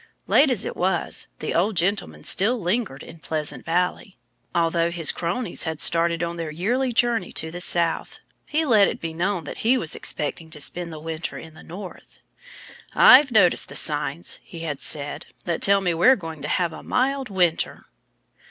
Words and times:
Late 0.25 0.49
as 0.49 0.65
it 0.65 0.75
was, 0.75 1.27
the 1.37 1.53
old 1.53 1.77
gentleman 1.77 2.23
still 2.23 2.59
lingered 2.59 3.03
in 3.03 3.19
Pleasant 3.19 3.63
Valley. 3.65 4.17
Although 4.55 4.89
his 4.89 5.11
cronies 5.11 5.65
had 5.65 5.79
started 5.79 6.23
on 6.23 6.37
their 6.37 6.49
yearly 6.49 6.91
journey 6.91 7.31
to 7.33 7.51
the 7.51 7.61
South, 7.61 8.17
he 8.47 8.65
let 8.65 8.87
it 8.87 8.99
be 8.99 9.13
known 9.13 9.43
that 9.43 9.59
he 9.59 9.77
was 9.77 9.95
expecting 9.95 10.49
to 10.49 10.59
spend 10.59 10.91
the 10.91 10.99
winter 10.99 11.37
in 11.37 11.53
the 11.53 11.61
North. 11.61 12.17
"I've 12.95 13.29
noticed 13.29 13.69
signs," 13.75 14.39
he 14.41 14.61
had 14.61 14.79
said, 14.81 15.27
"that 15.45 15.61
tell 15.61 15.81
me 15.81 15.93
we're 15.93 16.15
going 16.15 16.41
to 16.41 16.47
have 16.47 16.73
a 16.73 16.81
mild 16.81 17.29
winter." 17.29 17.85